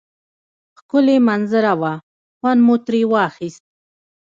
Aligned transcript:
ښکلی 0.79 1.17
منظره 1.27 1.73
وه 1.81 1.93
خوند 2.39 2.59
مو 2.65 2.75
تری 2.85 3.01
واخیست 3.11 3.63